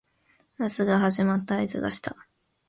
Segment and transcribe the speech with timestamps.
[0.57, 2.17] 夏が始まった合図がした